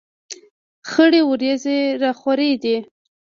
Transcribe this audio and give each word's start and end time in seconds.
خړې 0.89 1.21
ورېځې 1.29 1.79
را 2.01 2.11
خورې 2.19 2.51
دي. 2.63 2.77